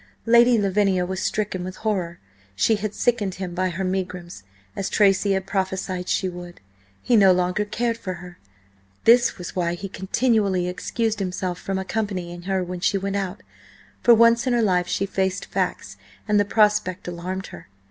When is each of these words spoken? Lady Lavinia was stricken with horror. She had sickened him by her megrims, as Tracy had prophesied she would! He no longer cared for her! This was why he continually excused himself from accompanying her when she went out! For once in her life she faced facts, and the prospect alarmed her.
Lady 0.25 0.57
Lavinia 0.57 1.05
was 1.05 1.19
stricken 1.21 1.63
with 1.63 1.75
horror. 1.75 2.19
She 2.55 2.77
had 2.77 2.95
sickened 2.95 3.35
him 3.35 3.53
by 3.53 3.69
her 3.69 3.83
megrims, 3.83 4.41
as 4.75 4.89
Tracy 4.89 5.33
had 5.33 5.45
prophesied 5.45 6.09
she 6.09 6.27
would! 6.27 6.59
He 7.03 7.15
no 7.15 7.31
longer 7.31 7.65
cared 7.65 7.99
for 7.99 8.13
her! 8.13 8.39
This 9.03 9.37
was 9.37 9.55
why 9.55 9.75
he 9.75 9.87
continually 9.87 10.67
excused 10.67 11.19
himself 11.19 11.59
from 11.59 11.77
accompanying 11.77 12.41
her 12.49 12.63
when 12.63 12.79
she 12.79 12.97
went 12.97 13.15
out! 13.17 13.43
For 14.01 14.15
once 14.15 14.47
in 14.47 14.53
her 14.53 14.63
life 14.63 14.87
she 14.87 15.05
faced 15.05 15.45
facts, 15.45 15.97
and 16.27 16.39
the 16.39 16.45
prospect 16.45 17.07
alarmed 17.07 17.45
her. 17.53 17.67